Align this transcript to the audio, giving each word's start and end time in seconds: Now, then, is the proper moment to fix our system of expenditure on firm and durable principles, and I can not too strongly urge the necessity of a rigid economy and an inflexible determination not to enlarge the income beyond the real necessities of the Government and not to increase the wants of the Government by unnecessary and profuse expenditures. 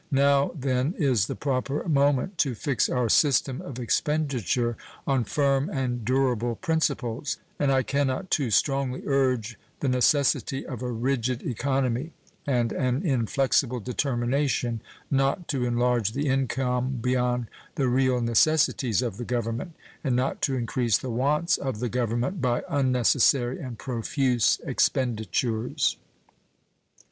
Now, 0.09 0.49
then, 0.55 0.95
is 0.97 1.27
the 1.27 1.35
proper 1.35 1.87
moment 1.87 2.39
to 2.39 2.55
fix 2.55 2.89
our 2.89 3.07
system 3.07 3.61
of 3.61 3.77
expenditure 3.77 4.75
on 5.05 5.25
firm 5.25 5.69
and 5.69 6.03
durable 6.03 6.55
principles, 6.55 7.37
and 7.59 7.71
I 7.71 7.83
can 7.83 8.07
not 8.07 8.31
too 8.31 8.49
strongly 8.49 9.03
urge 9.05 9.59
the 9.79 9.87
necessity 9.87 10.65
of 10.65 10.81
a 10.81 10.89
rigid 10.91 11.43
economy 11.43 12.13
and 12.47 12.71
an 12.71 13.03
inflexible 13.05 13.79
determination 13.79 14.81
not 15.11 15.47
to 15.49 15.65
enlarge 15.65 16.13
the 16.13 16.27
income 16.29 16.97
beyond 16.99 17.45
the 17.75 17.87
real 17.87 18.21
necessities 18.21 19.03
of 19.03 19.17
the 19.17 19.23
Government 19.23 19.75
and 20.03 20.15
not 20.15 20.41
to 20.41 20.55
increase 20.55 20.97
the 20.97 21.11
wants 21.11 21.57
of 21.57 21.79
the 21.79 21.89
Government 21.89 22.41
by 22.41 22.63
unnecessary 22.67 23.59
and 23.59 23.77
profuse 23.77 24.59
expenditures. 24.63 25.95